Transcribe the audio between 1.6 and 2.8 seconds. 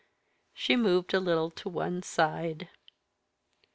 one side.